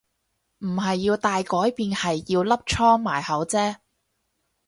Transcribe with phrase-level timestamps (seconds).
[0.61, 3.75] 唔係要大改變係要粒瘡埋口啫